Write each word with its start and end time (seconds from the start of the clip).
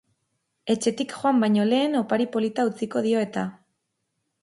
Etxetik 0.73 1.13
joan 1.19 1.45
baino 1.45 1.67
lehen 1.73 2.01
opari 2.01 2.29
polita 2.39 2.69
utziko 2.73 3.07
dio 3.11 3.25
eta. 3.31 3.49